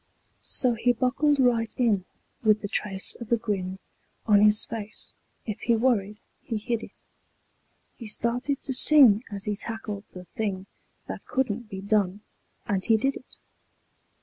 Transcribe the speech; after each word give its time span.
So 0.41 0.73
he 0.73 0.93
buckled 0.93 1.39
right 1.39 1.71
in 1.77 2.05
with 2.41 2.61
the 2.63 2.67
trace 2.67 3.13
of 3.21 3.31
a 3.31 3.37
grin 3.37 3.77
On 4.25 4.41
his 4.41 4.65
face. 4.65 5.13
If 5.45 5.59
he 5.59 5.75
worried 5.75 6.17
he 6.41 6.57
hid 6.57 6.81
it. 6.81 7.03
He 7.97 8.07
started 8.07 8.63
to 8.63 8.73
sing 8.73 9.23
as 9.29 9.43
he 9.45 9.55
tackled 9.55 10.05
the 10.13 10.23
thing 10.25 10.65
That 11.05 11.27
couldn't 11.27 11.69
be 11.69 11.81
done, 11.81 12.21
and 12.65 12.83
he 12.83 12.97
did 12.97 13.15
it. 13.15 13.37